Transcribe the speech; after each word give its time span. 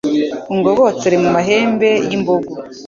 ungobotore 0.53 1.15
mu 1.23 1.29
mahembe 1.35 1.89
y’imbogo 2.09 2.53